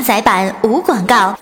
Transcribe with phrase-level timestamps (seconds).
[0.00, 1.36] 下载版无广告。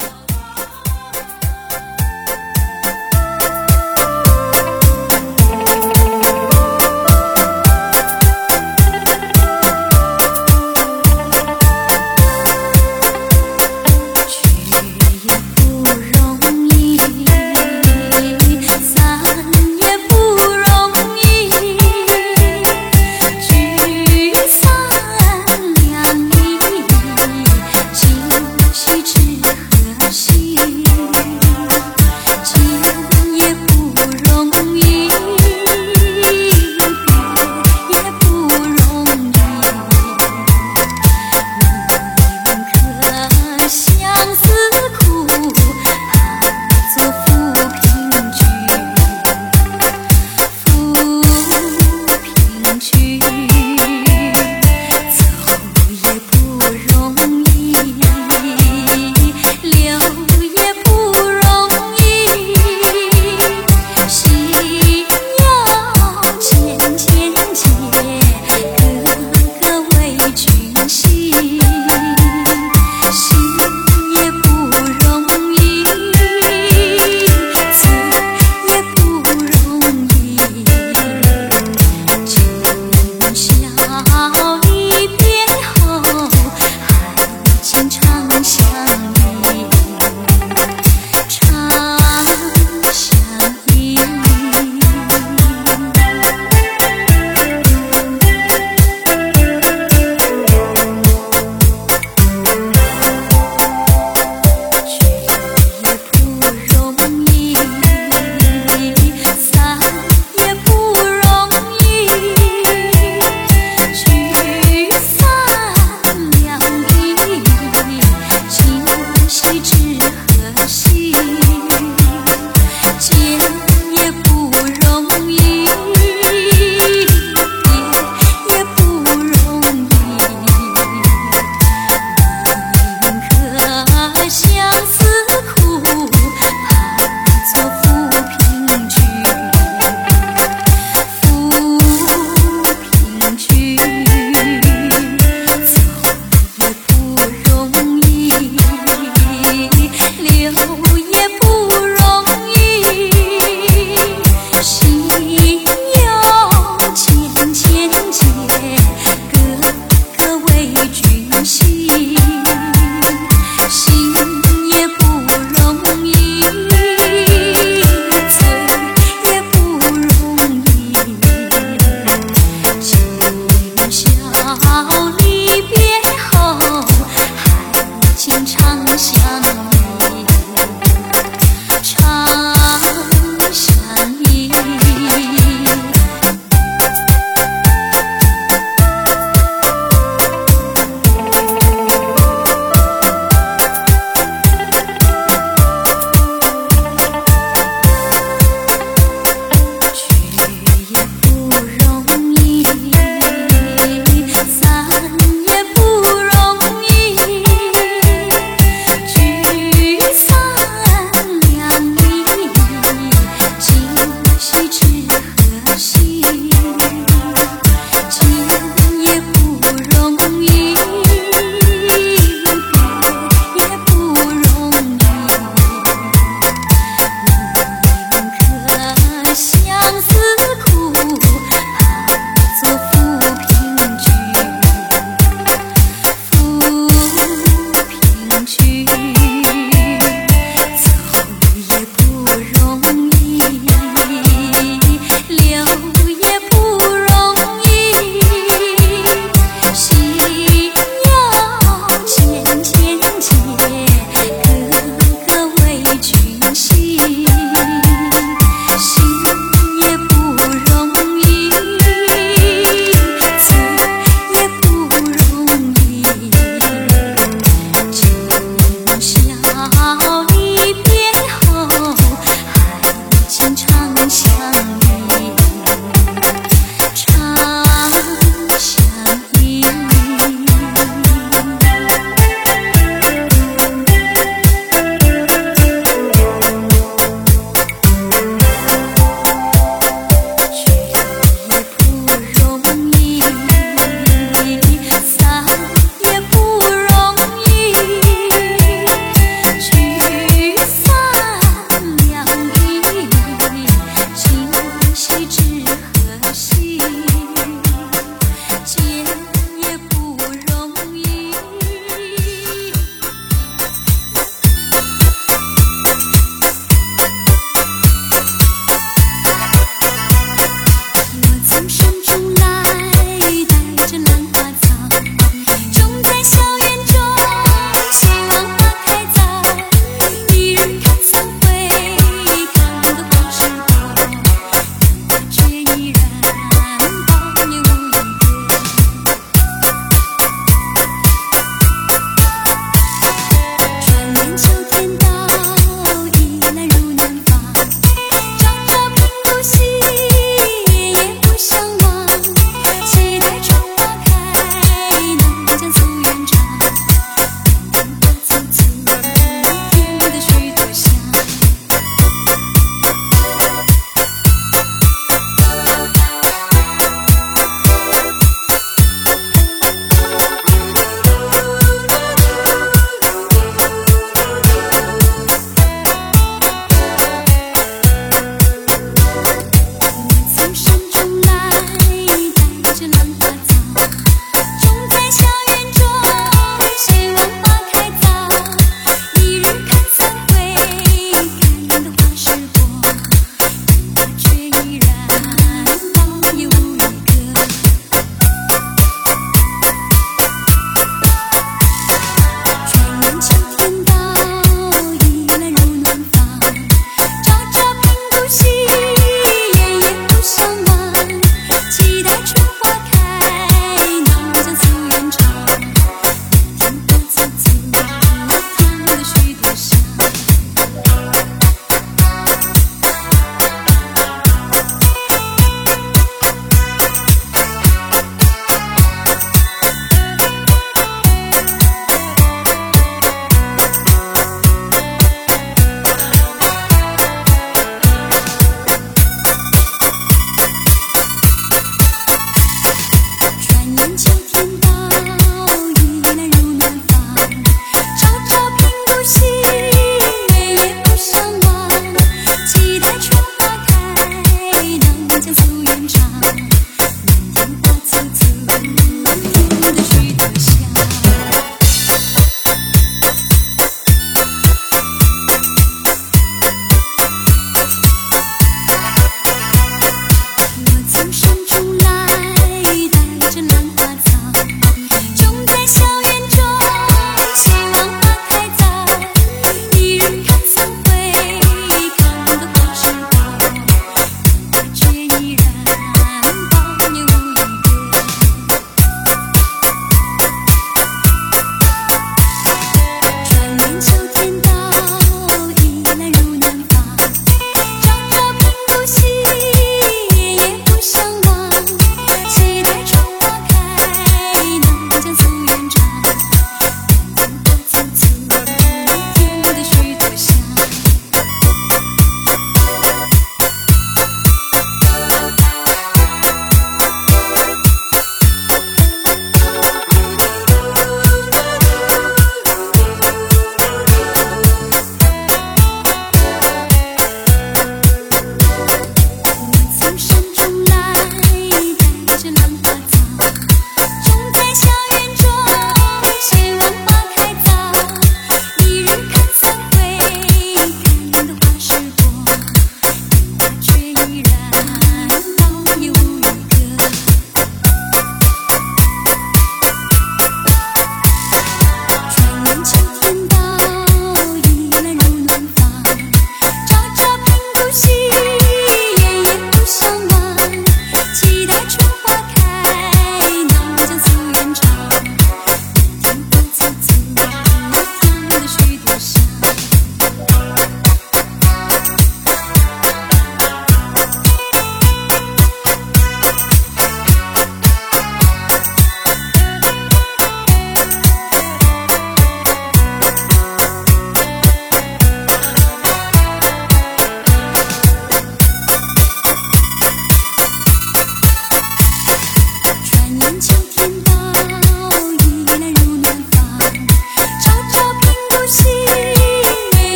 [157.72, 158.87] 眼前。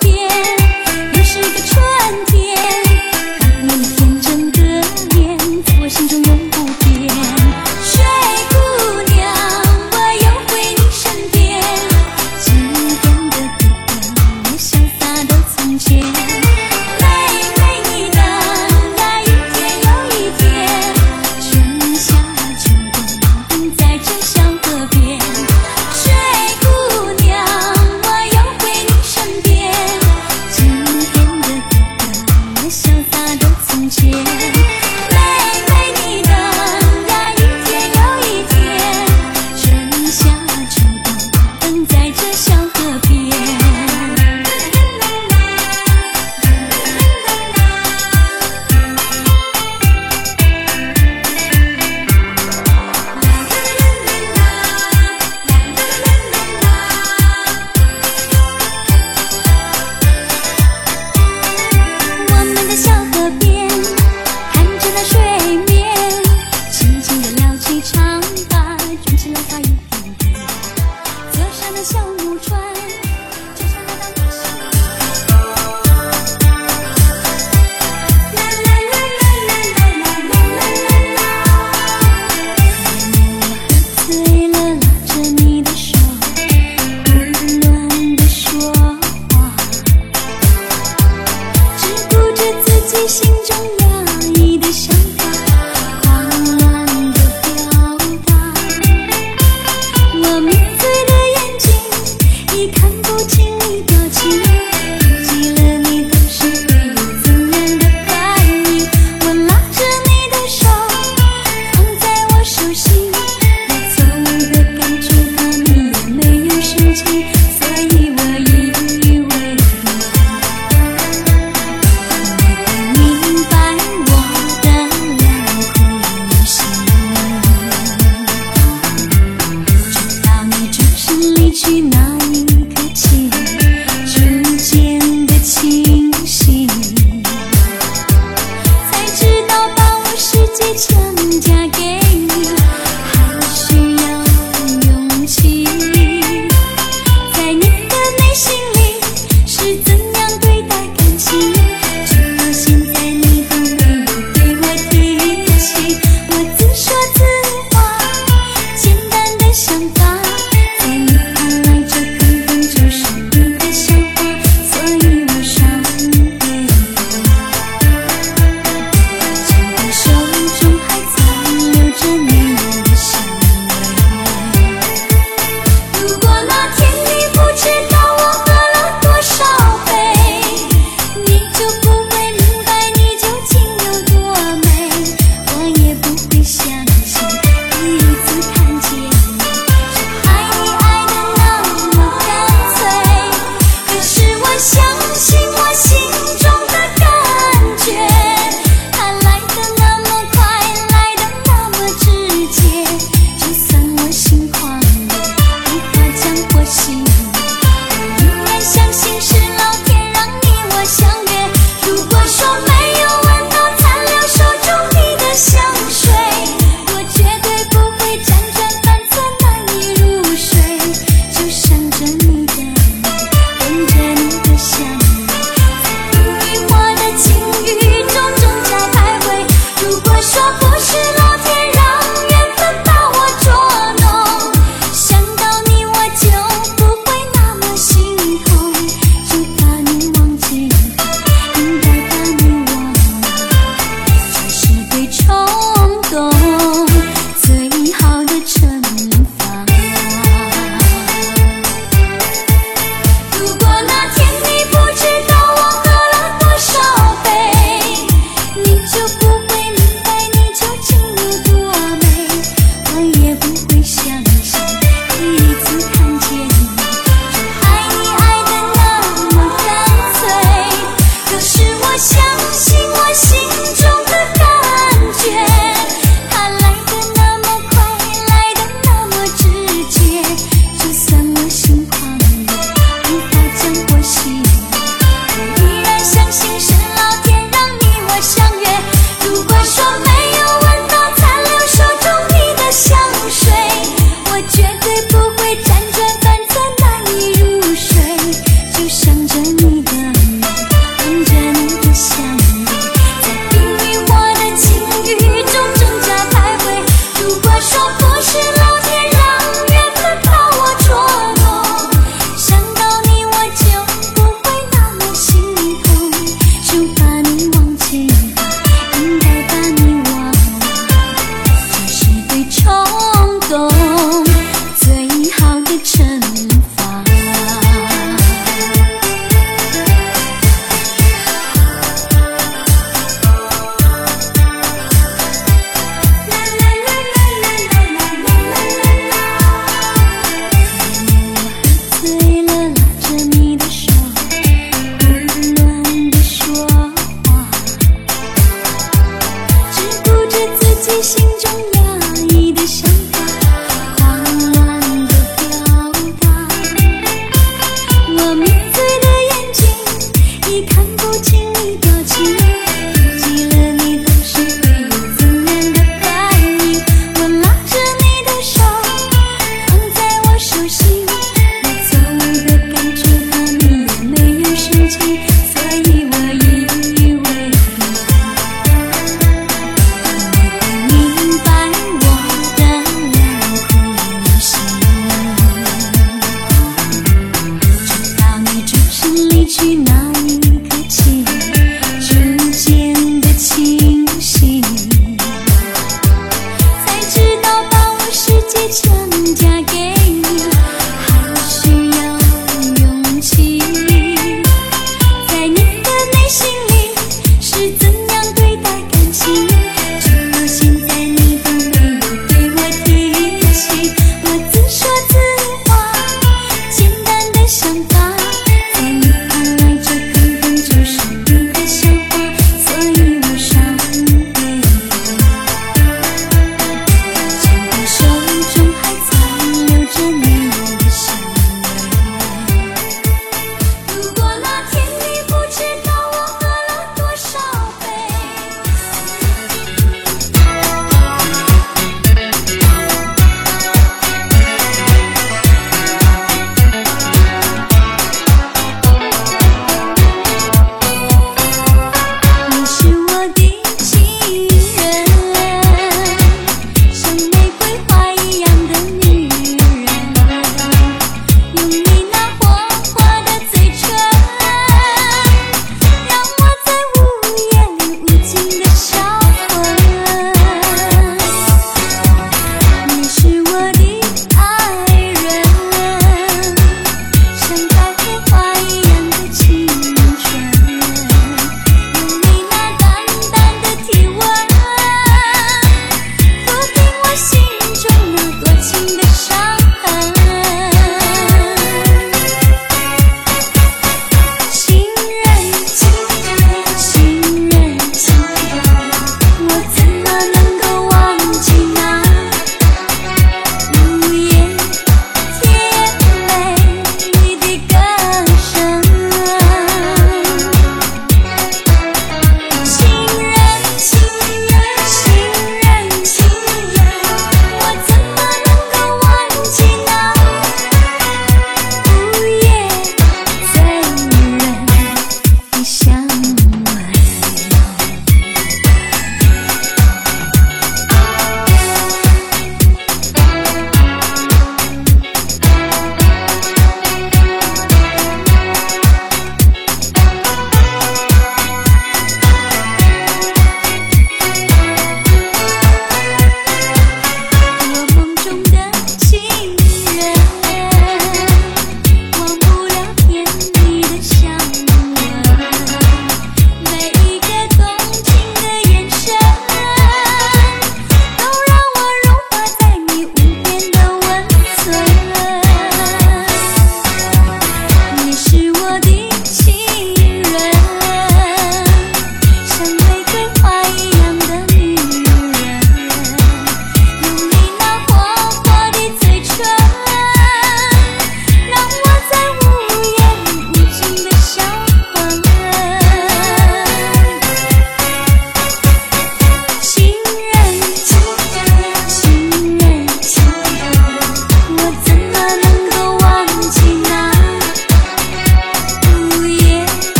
[0.00, 0.45] piel.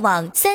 [0.00, 0.49] 网三